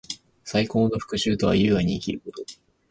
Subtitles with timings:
[0.43, 2.43] 最高の復讐とは，優雅に生きること。